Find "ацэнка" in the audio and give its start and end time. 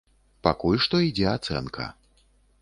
1.35-1.87